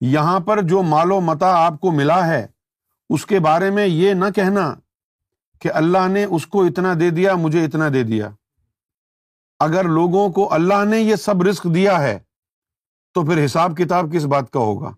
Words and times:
یہاں 0.00 0.40
پر 0.40 0.62
جو 0.62 0.82
مال 0.82 1.12
و 1.12 1.20
متا 1.20 1.66
آپ 1.66 1.80
کو 1.80 1.90
ملا 1.90 2.26
ہے، 2.26 2.46
اس 3.10 3.26
کے 3.26 3.40
بارے 3.40 3.70
میں 3.70 3.86
یہ 3.86 4.14
نہ 4.14 4.24
کہنا 4.34 4.74
کہ 5.60 5.70
اللہ 5.74 6.08
نے 6.08 6.24
اس 6.24 6.46
کو 6.46 6.64
اتنا 6.64 6.94
دے 7.00 7.10
دیا، 7.10 7.34
مجھے 7.34 7.64
اتنا 7.64 7.88
دے 7.92 8.02
دیا۔ 8.02 8.30
اگر 9.60 9.84
لوگوں 9.84 10.28
کو 10.28 10.54
اللہ 10.54 10.84
نے 10.84 11.00
یہ 11.00 11.16
سب 11.16 11.42
رسک 11.42 11.64
دیا 11.64 12.02
ہے، 12.02 12.18
تو 13.14 13.24
پھر 13.26 13.44
حساب 13.44 13.76
کتاب 13.76 14.12
کس 14.12 14.24
بات 14.24 14.50
کا 14.50 14.60
ہوگا؟ 14.60 14.92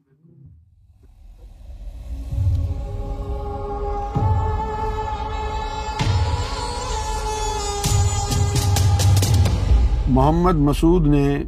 محمد 10.07 10.55
مسعود 10.55 11.07
نے 11.07 11.43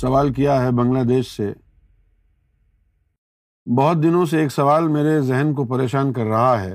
سوال 0.00 0.32
کیا 0.32 0.62
ہے 0.62 0.70
بنگلہ 0.70 1.02
دیش 1.02 1.36
سے۔ 1.36 1.52
بہت 3.76 3.96
دنوں 4.02 4.26
سے 4.26 4.40
ایک 4.40 4.52
سوال 4.52 4.88
میرے 4.88 5.20
ذہن 5.20 5.54
کو 5.54 5.64
پریشان 5.64 6.12
کر 6.12 6.24
رہا 6.24 6.60
ہے 6.60 6.74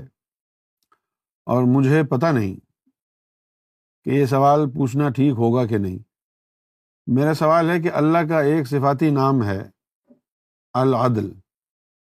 اور 1.46 1.64
مجھے 1.64 2.04
پتہ 2.04 2.26
نہیں 2.26 2.56
کہ 4.04 4.10
یہ 4.10 4.26
سوال 4.26 4.70
پوچھنا 4.70 5.10
ٹھیک 5.10 5.32
ہوگا 5.32 5.66
کہ 5.66 5.78
نہیں۔ 5.78 5.98
میرا 7.08 7.34
سوال 7.34 7.70
ہے 7.70 7.80
کہ 7.80 7.92
اللہ 7.94 8.18
کا 8.30 8.42
ایک 8.42 8.68
صفاتی 8.68 9.10
نام 9.10 9.44
ہے 9.44 9.70
العدل۔ 10.74 11.32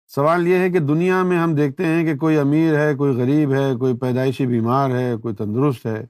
سوال 0.08 0.48
یہ 0.48 0.58
ہے 0.58 0.70
کہ 0.70 0.80
دنیا 0.80 1.23
میں 1.23 1.38
ہم 1.38 1.55
دیکھتے 1.55 1.86
ہیں 1.86 2.03
کہ 2.03 2.17
کوئی 2.17 2.38
امیر 2.38 2.80
ہے، 2.80 2.95
کوئی 2.95 3.16
غریب 3.16 3.53
ہے، 3.53 3.75
کوئی 3.80 3.98
پیدائشی 3.98 4.45
بیمار 4.45 4.89
ہے، 4.89 5.16
کوئی 5.22 5.36
تندرست 5.36 5.86
ہے۔ 5.86 6.05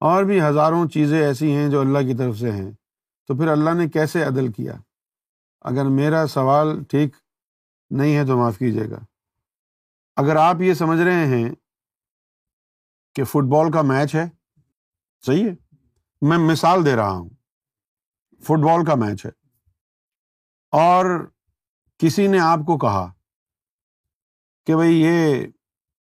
اور 0.00 0.24
بھی 0.24 0.42
ہزاروں 0.42 0.88
چیزیں 0.88 1.20
ایسی 1.20 1.52
ہیں 1.52 1.68
جو 1.68 1.80
اللہ 1.80 1.98
کی 1.98 2.14
طرف 2.14 2.38
سے 2.38 2.52
ہیں۔ 2.52 2.72
تو 3.26 3.36
پھر 3.36 3.48
اللہ 3.48 3.70
نے 3.70 3.88
کیسے 3.88 4.22
عدل 4.24 4.52
کیا؟ 4.52 4.72
اگر 5.60 5.84
میرا 5.84 6.26
سوال 6.26 6.84
ٹھیک 6.84 7.16
نہیں 7.90 8.16
ہے 8.16 8.26
تو 8.26 8.36
معاف 8.36 8.58
کیجیے 8.58 8.90
گا۔ 8.90 8.98
اگر 10.16 10.36
آپ 10.36 10.56
یہ 10.60 10.74
سمجھ 10.74 11.00
رہے 11.00 11.26
ہیں 11.26 11.54
کہ 13.14 13.24
فٹ 13.24 13.44
بال 13.50 13.72
کا 13.72 13.82
میچ 13.82 14.14
ہے، 14.14 14.24
صحیح 15.26 15.48
ہے، 15.48 15.76
میں 16.20 16.38
مثال 16.38 16.86
دے 16.86 16.96
رہا 16.96 17.10
ہوں۔ 17.10 17.30
فٹ 18.40 18.58
بال 18.64 18.84
کا 18.84 18.94
میچ 18.94 19.26
ہے۔ 19.26 19.30
اور 20.70 21.30
کسی 21.98 22.26
نے 22.26 22.38
آپ 22.38 22.58
کو 22.58 22.78
کہا 22.78 23.12
کہ 24.66 24.74
بھائی 24.76 25.00
یہ 25.00 25.46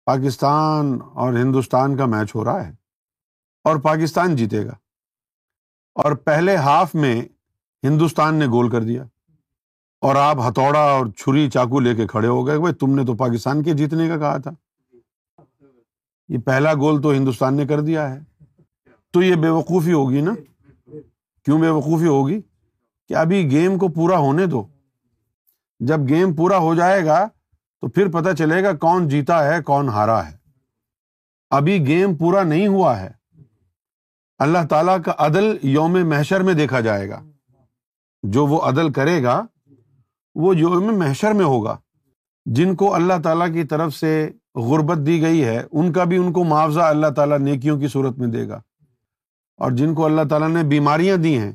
پاکستان 0.05 0.99
اور 1.13 1.33
ہندوستان 1.33 1.97
کا 1.97 2.05
میچ 2.05 2.35
ہو 2.35 2.45
رہا 2.45 2.67
ہے 2.67 2.71
اور 3.63 3.75
پاکستان 3.81 4.35
جیتے 4.35 4.65
گا۔ 4.65 4.73
اور 5.93 6.11
پہلے 6.11 6.55
ہاف 6.55 6.95
میں 6.95 7.21
ہندوستان 7.83 8.35
نے 8.35 8.45
گول 8.45 8.71
کر 8.71 8.81
دیا۔ 8.81 9.03
اور 10.01 10.15
آپ 10.15 10.37
ہتھوڑا 10.47 10.79
اور 10.79 11.05
چھری 11.05 11.49
چاقو 11.49 11.79
لے 11.79 11.95
کے 11.95 12.07
کھڑے 12.07 12.27
ہو 12.27 12.47
گئے 12.47 12.59
بھائی 12.59 12.75
تم 12.75 12.95
نے 12.95 13.05
تو 13.05 13.13
پاکستان 13.13 13.63
کے 13.63 13.73
جیتنے 13.73 14.07
کا 14.07 14.17
کہا 14.17 14.37
تھا۔ 14.37 14.51
یہ 16.27 16.37
پہلا 16.37 16.73
گول 16.73 17.01
تو 17.01 17.11
ہندوستان 17.11 17.53
نے 17.53 17.65
کر 17.65 17.79
دیا 17.79 18.15
ہے۔ 18.15 18.19
تو 19.11 19.21
یہ 19.21 19.35
بے 19.35 19.49
وقوفی 19.49 19.93
ہوگی 19.93 20.21
نا؟ 20.21 20.33
کیوں 21.45 21.61
بے 21.61 21.69
وقوفی 21.69 22.07
ہوگی؟ 22.07 22.41
کہ 23.07 23.13
ابھی 23.13 23.51
گیم 23.51 23.77
کو 23.77 23.87
پورا 23.87 24.17
ہونے 24.17 24.45
دو۔ 24.45 24.67
جب 25.79 25.99
گیم 26.09 26.35
پورا 26.35 26.57
ہو 26.57 26.75
جائے 26.75 27.05
گا 27.05 27.27
تو 27.81 27.87
پھر 27.87 28.11
پتا 28.11 28.35
چلے 28.35 28.63
گا 28.63 28.73
کون 28.73 29.09
جیتا 29.09 29.47
ہے، 29.47 29.63
کون 29.63 29.89
ہارا 29.89 30.31
ہے۔ 30.31 30.37
ابھی 31.49 31.87
گیم 31.87 32.15
پورا 32.15 32.43
نہیں 32.43 32.67
ہوا 32.67 32.99
ہے۔ 32.99 33.09
اللہ 34.37 34.67
تعالیٰ 34.69 34.97
کا 35.05 35.13
عدل 35.17 35.57
یوم 35.61 36.09
محشر 36.09 36.43
میں 36.43 36.53
دیکھا 36.53 36.79
جائے 36.79 37.09
گا۔ 37.09 37.23
جو 38.23 38.45
وہ 38.45 38.61
عدل 38.61 38.91
کرے 38.91 39.23
گا 39.23 39.45
وہ 40.39 40.57
یوم 40.57 40.97
محشر 40.97 41.31
میں 41.31 41.45
ہوگا، 41.45 41.77
جن 42.45 42.75
کو 42.75 42.93
اللہ 42.93 43.13
تعالیٰ 43.23 43.53
کی 43.53 43.63
طرف 43.63 43.93
سے 43.93 44.29
غربت 44.55 44.97
دی 45.05 45.21
گئی 45.21 45.43
ہے، 45.43 45.63
ان 45.71 45.93
کا 45.93 46.03
بھی 46.03 46.17
ان 46.17 46.33
کو 46.33 46.43
معاوضہ 46.43 46.79
اللہ 46.79 47.07
تعالیٰ 47.07 47.39
نیکیوں 47.39 47.79
کی 47.79 47.87
صورت 47.87 48.17
میں 48.17 48.27
دے 48.27 48.47
گا۔ 48.47 48.61
اور 49.57 49.71
جن 49.71 49.93
کو 49.93 50.05
اللہ 50.05 50.21
تعالیٰ 50.29 50.49
نے 50.49 50.63
بیماریاں 50.63 51.17
دی 51.17 51.37
ہیں، 51.37 51.51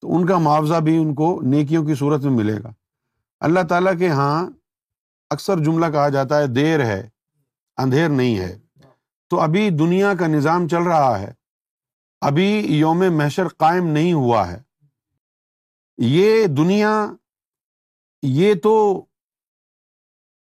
تو 0.00 0.16
ان 0.16 0.26
کا 0.26 0.38
معاوضہ 0.38 0.74
بھی 0.74 0.96
ان 0.96 1.14
کو 1.14 1.40
نیکیوں 1.42 1.84
کی 1.84 1.94
صورت 1.94 2.22
میں 2.22 2.32
ملے 2.32 2.54
گا۔ 2.64 2.70
اللہ 3.40 3.60
تعالیٰ 3.68 3.98
کے 3.98 4.08
ہاں 4.08 4.50
اکثر 5.30 5.58
جملہ 5.58 5.86
کہا 5.92 6.08
جاتا 6.08 6.38
ہے، 6.38 6.46
دیر 6.46 6.84
ہے، 6.84 7.08
اندھیر 7.76 8.08
نہیں 8.08 8.38
ہے۔ 8.38 8.58
تو 9.30 9.40
ابھی 9.40 9.70
دنیا 9.70 10.14
کا 10.14 10.26
نظام 10.26 10.68
چل 10.68 10.82
رہا 10.82 11.20
ہے، 11.20 11.32
ابھی 12.20 12.60
یوم 12.60 13.04
محشر 13.10 13.48
قائم 13.48 13.86
نہیں 13.86 14.12
ہوا 14.12 14.52
ہے۔ 14.52 14.62
یہ 15.98 16.46
دنیا 16.46 17.06
یہ 18.22 18.54
تو 18.54 19.04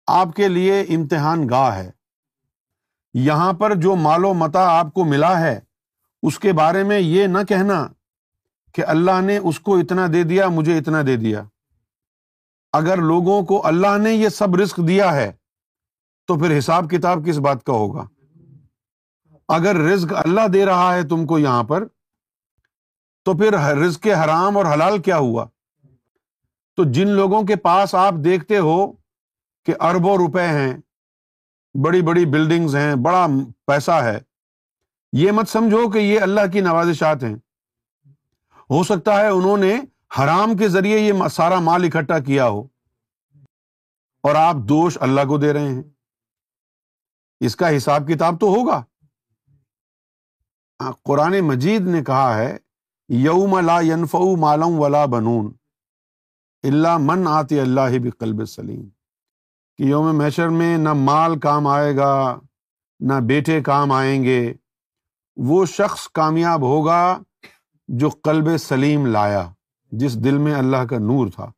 آپ 0.07 0.27
کے 0.35 0.47
لیے 0.47 0.81
امتحان 0.81 1.49
گاہ 1.49 1.77
ہے۔ 1.77 1.91
یہاں 3.13 3.53
پر 3.53 3.75
جو 3.75 3.95
مال 3.95 4.25
و 4.25 4.33
متا 4.33 4.79
آپ 4.79 4.93
کو 4.93 5.03
ملا 5.03 5.41
ہے، 5.41 5.59
اس 6.23 6.39
کے 6.39 6.53
بارے 6.53 6.83
میں 6.83 6.99
یہ 6.99 7.27
نہ 7.27 7.37
کہنا 7.47 7.87
کہ 8.73 8.83
اللہ 8.87 9.21
نے 9.21 9.37
اس 9.37 9.59
کو 9.59 9.77
اتنا 9.77 10.07
دے 10.13 10.23
دیا، 10.23 10.47
مجھے 10.47 10.77
اتنا 10.77 11.01
دے 11.07 11.15
دیا۔ 11.15 11.43
اگر 12.73 12.97
لوگوں 12.97 13.41
کو 13.41 13.67
اللہ 13.67 13.97
نے 13.97 14.13
یہ 14.13 14.29
سب 14.29 14.55
رسک 14.55 14.77
دیا 14.87 15.15
ہے، 15.15 15.31
تو 16.27 16.39
پھر 16.39 16.57
حساب 16.57 16.89
کتاب 16.89 17.25
کس 17.27 17.37
بات 17.37 17.63
کا 17.63 17.73
ہوگا؟ 17.73 18.07
اگر 19.47 19.75
رزق 19.75 20.13
اللہ 20.15 20.47
دے 20.47 20.65
رہا 20.65 20.93
ہے 20.93 21.07
تم 21.07 21.25
کو 21.25 21.39
یہاں 21.39 21.63
پر، 21.63 21.87
تو 23.23 23.33
پھر 23.33 23.53
رزق 23.75 24.07
حرام 24.07 24.57
اور 24.57 24.65
حلال 24.65 25.01
کیا 25.01 25.17
ہوا؟ 25.17 25.45
تو 26.75 26.83
جن 26.83 27.07
لوگوں 27.07 27.43
کے 27.43 27.55
پاس 27.55 27.95
آپ 27.95 28.13
دیکھتے 28.23 28.57
ہو 28.57 28.91
کہ 29.65 29.73
اربوں 29.79 30.17
روپے 30.17 30.47
ہیں، 30.47 30.77
بڑی 31.83 32.01
بڑی 32.01 32.25
بلڈنگز 32.25 32.75
ہیں، 32.75 32.95
بڑا 32.95 33.27
پیسہ 33.67 33.91
ہے، 33.91 34.19
یہ 35.13 35.31
مت 35.31 35.47
سمجھو 35.47 35.89
کہ 35.89 35.97
یہ 35.97 36.19
اللہ 36.19 36.41
کی 36.53 36.61
نوازشات 36.61 37.23
ہیں۔ 37.23 37.35
ہو 38.69 38.83
سکتا 38.83 39.19
ہے 39.19 39.27
انہوں 39.27 39.57
نے 39.57 39.79
حرام 40.19 40.57
کے 40.57 40.67
ذریعے 40.67 40.99
یہ 40.99 41.13
سارا 41.31 41.59
مال 41.59 41.83
اکٹھا 41.83 42.19
کیا 42.19 42.47
ہو۔ 42.47 42.67
اور 44.23 44.35
آپ 44.35 44.55
دوش 44.55 44.97
اللہ 45.01 45.21
کو 45.27 45.37
دے 45.37 45.53
رہے 45.53 45.69
ہیں۔ 45.69 45.83
اس 47.39 47.55
کا 47.55 47.77
حساب 47.77 48.07
کتاب 48.07 48.39
تو 48.39 48.47
ہوگا۔ 48.47 48.83
قرآن 51.03 51.39
مجید 51.39 51.81
نے 51.81 52.03
کہا 52.03 52.37
ہے، 52.37 52.57
یوم 53.09 53.59
لا 53.59 53.81
ینف 53.81 54.15
مالم 54.39 54.79
ولا 54.79 55.05
بنون۔ 55.05 55.53
اللہ 56.67 56.97
من 56.99 57.27
آتی 57.27 57.59
اللہ 57.59 57.99
بقلب 58.03 58.45
سلیم 58.45 58.89
کہ 59.77 59.83
یوم 59.83 60.17
میشر 60.17 60.49
میں 60.49 60.77
نہ 60.77 60.93
مال 60.93 61.39
کام 61.39 61.67
آئے 61.67 61.95
گا، 61.95 62.39
نہ 62.99 63.13
بیٹے 63.27 63.61
کام 63.61 63.91
آئیں 63.91 64.23
گے، 64.23 64.53
وہ 65.35 65.65
شخص 65.65 66.07
کامیاب 66.07 66.61
ہوگا 66.61 67.19
جو 67.87 68.09
قلب 68.09 68.57
سلیم 68.57 69.05
لایا، 69.05 69.53
جس 69.91 70.23
دل 70.23 70.37
میں 70.37 70.53
اللہ 70.53 70.85
کا 70.89 70.97
نور 70.97 71.27
تھا، 71.35 71.51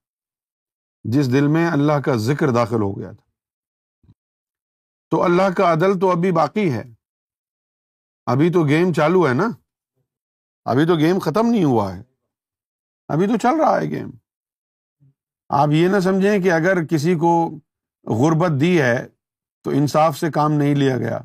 جس 1.03 1.33
دل 1.33 1.47
میں 1.47 1.67
اللہ 1.67 1.93
کا 1.93 2.15
ذکر 2.15 2.49
داخل 2.49 2.81
ہو 2.81 2.99
گیا 2.99 3.11
تھا۔ 3.11 3.27
تو 5.09 5.23
اللہ 5.23 5.49
کا 5.57 5.73
عدل 5.73 5.99
تو 5.99 6.11
ابھی 6.11 6.31
باقی 6.31 6.73
ہے۔ 6.73 6.83
ابھی 8.25 8.51
تو 8.51 8.65
گیم 8.65 8.93
چالو 8.93 9.27
ہے 9.27 9.33
نا۔ 9.33 9.47
ابھی 10.65 10.85
تو 10.85 10.95
گیم 10.95 11.19
ختم 11.19 11.47
نہیں 11.47 11.63
ہوا 11.63 11.95
ہے۔ 11.95 12.03
ابھی 13.07 13.27
تو 13.27 13.37
چل 13.37 13.59
رہا 13.59 13.81
ہے 13.81 13.85
گیم۔ 13.85 14.09
آپ 15.49 15.69
یہ 15.71 15.87
نہ 15.87 15.99
سمجھیں 15.99 16.39
کہ 16.39 16.51
اگر 16.51 16.85
کسی 16.85 17.15
کو 17.15 17.59
غربت 18.03 18.61
دی 18.61 18.81
ہے 18.81 19.07
تو 19.63 19.69
انصاف 19.69 20.17
سے 20.17 20.31
کام 20.31 20.51
نہیں 20.51 20.75
لیا 20.75 20.97
گیا۔ 20.97 21.19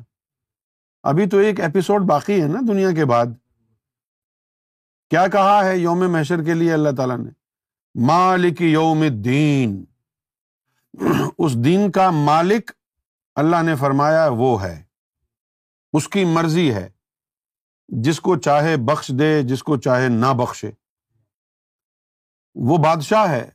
ابھی 1.03 1.29
تو 1.29 1.37
ایک 1.37 1.59
ایپیسوڈ 1.59 2.01
باقی 2.01 2.41
ہے 2.41 2.47
نا 2.47 2.59
دنیا 2.67 2.91
کے 2.91 3.05
بعد۔ 3.05 3.25
کیا 5.09 5.27
کہا 5.27 5.65
ہے 5.65 5.77
یوم 5.77 6.11
محشر 6.11 6.43
کے 6.43 6.53
لیے 6.53 6.73
اللہ 6.73 6.89
تعالیٰ 6.97 7.17
نے؟ 7.17 7.29
مالک 8.03 8.61
یوم 8.61 9.01
الدین۔ 9.01 9.85
اس 11.37 11.63
دین 11.63 11.91
کا 11.91 12.11
مالک 12.11 12.71
اللہ 13.35 13.63
نے 13.63 13.75
فرمایا 13.75 14.27
وہ 14.27 14.63
ہے۔ 14.63 14.83
اس 15.93 16.09
کی 16.09 16.25
مرضی 16.25 16.73
ہے۔ 16.73 16.89
جس 17.87 18.19
کو 18.19 18.35
چاہے 18.35 18.77
بخش 18.77 19.11
دے، 19.19 19.43
جس 19.43 19.63
کو 19.63 19.77
چاہے 19.77 20.07
نہ 20.09 20.33
بخشے۔ 20.33 20.71
وہ 22.55 22.77
بادشاہ 22.77 23.29
ہے۔ 23.29 23.49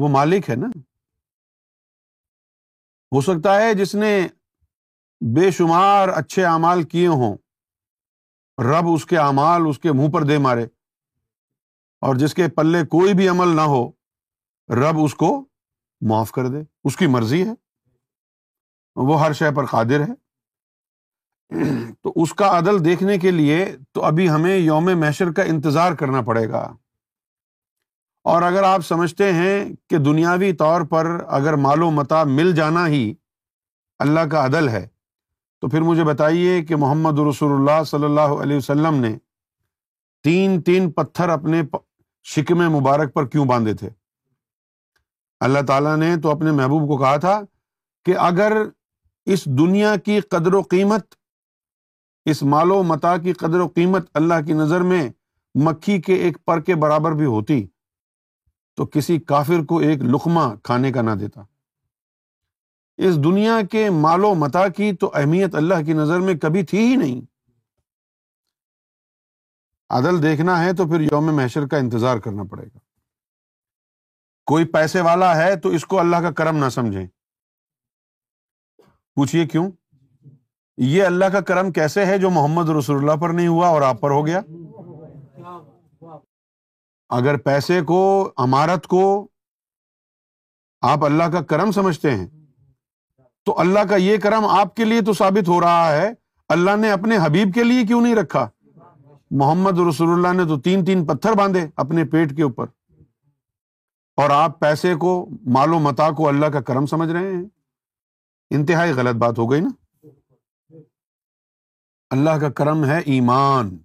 وہ 0.00 0.08
مالک 0.08 0.50
ہے 0.50 0.56
نا۔ 0.56 0.66
ہو 3.12 3.20
سکتا 3.20 3.62
ہے 3.62 3.74
جس 3.74 3.94
نے 3.94 4.28
بے 5.34 5.50
شمار 5.50 6.08
اچھے 6.08 6.44
اعمال 6.44 6.82
کیے 6.82 7.06
ہوں، 7.06 7.36
رب 8.62 8.84
اس 8.94 9.06
کے 9.06 9.18
اعمال 9.18 9.62
اس 9.68 9.78
کے 9.78 9.92
منہ 9.92 10.10
پر 10.12 10.22
دے 10.22 10.38
مارے، 10.38 10.64
اور 12.00 12.14
جس 12.14 12.34
کے 12.34 12.48
پلے 12.48 12.86
کوئی 12.86 13.14
بھی 13.14 13.28
عمل 13.28 13.48
نہ 13.48 13.60
ہو، 13.60 13.90
رب 14.68 14.96
اس 15.04 15.14
کو 15.14 15.44
معاف 16.00 16.30
کر 16.30 16.48
دے۔ 16.48 16.58
اس 16.84 16.96
کی 16.96 17.06
مرضی 17.06 17.48
ہے۔ 17.48 17.52
وہ 18.96 19.20
ہر 19.20 19.32
شے 19.32 19.54
پر 19.56 19.66
قادر 19.66 20.00
ہے۔ 20.00 20.14
تو 22.02 22.12
اس 22.16 22.34
کا 22.34 22.58
عدل 22.58 22.84
دیکھنے 22.84 23.18
کے 23.18 23.30
لیے 23.30 23.76
تو 23.92 24.04
ابھی 24.04 24.30
ہمیں 24.30 24.56
یوم 24.56 24.90
محشر 24.96 25.32
کا 25.32 25.42
انتظار 25.42 25.92
کرنا 25.92 26.20
پڑے 26.22 26.48
گا۔ 26.48 26.76
اور 28.26 28.42
اگر 28.42 28.62
آپ 28.62 28.80
سمجھتے 28.80 29.32
ہیں 29.32 29.64
کہ 29.90 29.98
دنیاوی 29.98 30.52
طور 30.52 30.80
پر 30.80 31.06
اگر 31.28 31.54
مال 31.56 31.82
و 31.82 31.90
متا 31.90 32.22
مل 32.24 32.54
جانا 32.54 32.86
ہی 32.88 33.12
اللہ 34.00 34.20
کا 34.30 34.44
عدل 34.44 34.68
ہے، 34.68 34.86
تو 35.62 35.68
پھر 35.68 35.80
مجھے 35.80 36.04
بتائیے 36.04 36.62
کہ 36.64 36.76
محمد 36.76 37.18
رسول 37.28 37.52
اللہ 37.52 37.82
صلی 37.84 38.04
اللہ 38.04 38.34
علیہ 38.42 38.56
وسلم 38.56 38.94
نے 38.94 39.16
تین 40.24 40.60
تین 40.62 40.90
پتھر 40.90 41.28
اپنے 41.28 41.62
شکم 42.26 42.62
مبارک 42.70 43.14
پر 43.14 43.26
کیوں 43.26 43.44
باندھے 43.44 43.74
تھے؟ 43.74 43.90
اللہ 45.40 45.62
تعالیٰ 45.66 45.96
نے 45.96 46.14
تو 46.16 46.30
اپنے 46.30 46.50
محبوب 46.52 46.88
کو 46.88 46.96
کہا 46.96 47.16
تھا 47.16 47.40
کہ 48.06 48.16
اگر 48.18 48.52
اس 49.26 49.44
دنیا 49.58 49.94
کی 49.96 50.18
قدر 50.20 50.54
و 50.54 50.62
قیمت، 50.70 51.14
اس 52.26 52.42
مال 52.42 52.70
و 52.70 52.82
متا 52.82 53.16
کی 53.16 53.32
قدر 53.32 53.60
و 53.60 53.68
قیمت 53.68 54.10
اللہ 54.14 54.44
کی 54.46 54.52
نظر 54.54 54.80
میں 54.82 55.08
مکھی 55.54 56.00
کے 56.02 56.14
ایک 56.14 56.44
پر 56.44 56.60
کے 56.60 56.74
برابر 56.74 57.12
بھی 57.12 57.26
ہوتی 57.26 57.66
تو 58.76 58.86
کسی 58.86 59.18
کافر 59.18 59.64
کو 59.64 59.78
ایک 59.78 60.02
لقمہ 60.02 60.54
کھانے 60.62 60.92
کا 60.92 61.02
نہ 61.02 61.10
دیتا۔ 61.10 61.42
اس 62.96 63.16
دنیا 63.24 63.60
کے 63.70 63.90
مال 63.90 64.24
و 64.24 64.34
متا 64.34 64.68
کی 64.68 64.92
تو 64.92 65.10
اہمیت 65.14 65.54
اللہ 65.54 65.74
کی 65.86 65.92
نظر 65.92 66.20
میں 66.20 66.34
کبھی 66.34 66.62
تھی 66.62 66.78
ہی 66.78 66.96
نہیں۔ 66.96 67.20
عدل 69.90 70.22
دیکھنا 70.22 70.64
ہے 70.64 70.72
تو 70.72 70.86
پھر 70.86 71.00
یوم 71.00 71.36
محشر 71.36 71.66
کا 71.66 71.76
انتظار 71.76 72.18
کرنا 72.18 72.42
پڑے 72.42 72.66
گا۔ 72.66 72.78
کوئی 74.46 74.64
پیسے 74.64 75.00
والا 75.00 75.36
ہے 75.36 75.56
تو 75.56 75.68
اس 75.68 75.84
کو 75.84 76.00
اللہ 76.00 76.16
کا 76.16 76.30
کرم 76.30 76.56
نہ 76.56 76.68
سمجھیں۔ 76.68 77.06
پوچھیے 79.14 79.46
کیوں؟ 79.46 79.70
یہ 80.76 81.04
اللہ 81.04 81.24
کا 81.24 81.40
کرم 81.40 81.72
کیسے 81.72 82.06
ہے 82.06 82.18
جو 82.18 82.30
محمد 82.30 82.68
رسول 82.68 82.96
اللہ 82.96 83.20
پر 83.20 83.30
نہیں 83.30 83.48
ہوا 83.48 83.68
اور 83.68 83.82
آپ 83.82 84.00
پر 84.00 84.10
ہو 84.10 84.26
گیا؟ 84.26 84.40
اگر 87.08 87.36
پیسے 87.36 87.80
کو، 87.80 88.32
امارت 88.36 88.86
کو 88.86 89.28
آپ 90.80 91.04
اللہ 91.04 91.24
کا 91.24 91.42
کرم 91.42 91.70
سمجھتے 91.70 92.10
ہیں، 92.10 92.26
تو 93.44 93.60
اللہ 93.60 93.80
کا 93.88 93.96
یہ 93.96 94.16
کرم 94.16 94.44
آپ 94.44 94.76
کے 94.76 94.84
لیے 94.84 95.00
تو 95.00 95.12
ثابت 95.12 95.48
ہو 95.48 95.60
رہا 95.60 95.92
ہے۔ 95.92 96.10
اللہ 96.48 96.76
نے 96.76 96.90
اپنے 96.90 97.16
حبیب 97.16 97.54
کے 97.54 97.64
لیے 97.64 97.86
کیوں 97.86 98.00
نہیں 98.00 98.14
رکھا؟ 98.14 98.48
محمد 99.30 99.78
رسول 99.88 100.08
اللہ 100.08 100.42
نے 100.42 100.48
تو 100.48 100.60
تین 100.60 100.84
تین 100.84 101.06
پتھر 101.06 101.32
باندھے 101.32 101.68
اپنے 101.76 102.04
پیٹ 102.04 102.36
کے 102.36 102.42
اوپر۔ 102.42 102.66
اور 104.16 104.30
آپ 104.30 104.60
پیسے 104.60 104.94
کو، 104.94 105.28
مال 105.46 105.72
و 105.72 105.78
متا 105.78 106.10
کو 106.10 106.28
اللہ 106.28 106.46
کا 106.46 106.60
کرم 106.60 106.86
سمجھ 106.86 107.08
رہے 107.08 107.36
ہیں؟ 107.36 107.44
انتہائی 108.50 108.92
غلط 108.92 109.14
بات 109.14 109.38
ہو 109.38 109.50
گئی 109.50 109.60
نا۔ 109.60 110.06
اللہ 112.10 112.30
کا 112.30 112.50
کرم 112.50 112.84
ہے 112.84 112.98
ایمان۔ 112.98 113.76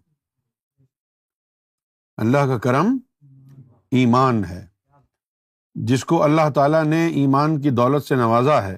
اللہ 2.17 2.37
کا 2.37 2.57
کرم 2.57 2.97
ایمان 3.91 4.45
ہے۔ 4.45 4.67
جس 5.75 6.05
کو 6.05 6.23
اللہ 6.23 6.49
تعالی 6.55 6.89
نے 6.89 7.07
ایمان 7.07 7.61
کی 7.61 7.69
دولت 7.69 8.05
سے 8.05 8.15
نوازا 8.15 8.63
ہے، 8.63 8.77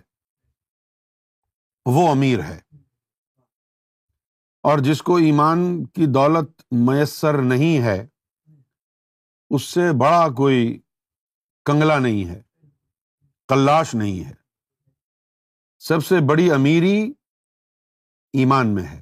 وہ 1.86 2.12
امیر 2.12 2.44
ہے۔ 2.44 2.62
اور 4.64 4.80
جس 4.80 5.02
کو 5.02 5.16
ایمان 5.16 5.86
کی 5.86 6.06
دولت 6.06 6.62
میسر 6.72 7.42
نہیں 7.42 7.82
ہے، 7.84 8.08
اس 9.50 9.64
سے 9.64 9.82
بڑا 10.00 10.30
کوئی 10.30 10.82
کنگلا 11.66 12.00
نہیں 12.00 12.30
ہے 12.30 12.42
کلاش 13.48 13.96
نہیں 13.96 14.26
ہے۔ 14.26 14.34
سب 15.80 16.06
سے 16.06 16.16
بڑی 16.28 16.52
امیری 16.52 17.14
ایمان 18.34 18.68
میں 18.68 18.84
ہے۔ 18.84 19.02